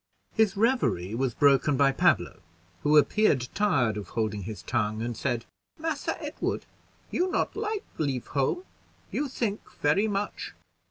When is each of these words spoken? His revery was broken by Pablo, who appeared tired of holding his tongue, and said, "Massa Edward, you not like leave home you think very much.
His 0.33 0.57
revery 0.57 1.13
was 1.13 1.35
broken 1.35 1.77
by 1.77 1.91
Pablo, 1.91 2.39
who 2.81 2.97
appeared 2.97 3.47
tired 3.53 3.97
of 3.97 4.09
holding 4.17 4.41
his 4.45 4.63
tongue, 4.63 4.99
and 4.99 5.15
said, 5.15 5.45
"Massa 5.77 6.19
Edward, 6.19 6.65
you 7.11 7.29
not 7.29 7.55
like 7.55 7.83
leave 7.99 8.25
home 8.25 8.63
you 9.11 9.29
think 9.29 9.61
very 9.83 10.07
much. 10.07 10.55